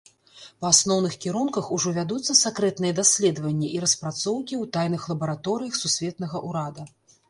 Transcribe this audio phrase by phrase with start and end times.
[0.63, 6.93] Па асноўных кірунках ужо вядуцца сакрэтныя даследаванні і распрацоўкі ў тайных лабараторыях сусветнага ўрада.